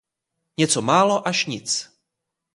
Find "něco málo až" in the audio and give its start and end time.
0.57-1.45